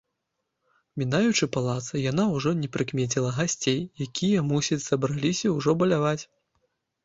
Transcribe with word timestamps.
Мінаючы 1.01 1.47
палац, 1.57 1.83
яна 2.11 2.25
ўжо 2.33 2.55
не 2.63 2.71
прыкмеціла 2.77 3.29
гасцей, 3.39 3.79
якія, 4.09 4.49
мусіць, 4.51 4.81
сабраліся 4.89 5.47
ўжо 5.61 5.81
баляваць. 5.83 6.21